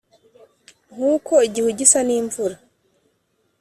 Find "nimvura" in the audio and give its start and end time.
2.07-2.55